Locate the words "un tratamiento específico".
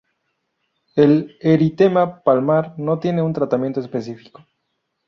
3.21-4.43